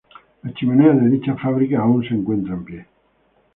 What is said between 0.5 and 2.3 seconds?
chimenea de dicha fábrica aún se